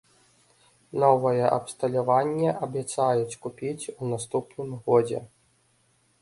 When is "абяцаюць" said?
2.69-3.39